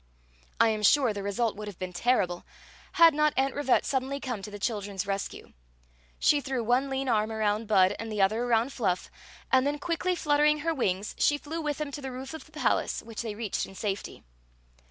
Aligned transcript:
I 0.59 0.69
am 0.69 0.81
sure 0.81 1.13
the 1.13 1.21
result 1.21 1.55
would 1.57 1.67
have 1.67 1.77
been 1.77 1.93
terrible 1.93 2.43
had 2.93 3.13
not 3.13 3.35
Aunt 3.37 3.53
Rivette 3.53 3.85
suddenly 3.85 4.19
come 4.19 4.41
to 4.41 4.49
the 4.49 4.57
children's 4.57 5.05
rescue. 5.05 5.53
She 6.17 6.41
threw 6.41 6.63
one 6.63 6.89
lean 6.89 7.07
arm 7.07 7.31
around 7.31 7.67
Bud 7.67 7.91
and 7.99 8.07
2$6 8.07 8.07
Qu^n 8.07 8.07
Zixi 8.07 8.07
Ix; 8.07 8.07
tt^ 8.07 8.09
the 8.09 8.21
other 8.23 8.43
around 8.43 8.73
Fluff, 8.73 9.11
and 9.51 9.67
then, 9.67 9.77
quickly 9.77 10.15
fluttering 10.15 10.59
her 10.61 10.73
wings, 10.73 11.13
she 11.19 11.37
flew 11.37 11.61
with 11.61 11.77
them 11.77 11.91
to 11.91 12.01
the 12.01 12.11
roof 12.11 12.33
of 12.33 12.45
the 12.47 12.51
palace, 12.51 13.03
which 13.03 13.21
they 13.21 13.35
reached 13.35 13.67
in 13.67 13.75
safety. 13.75 14.23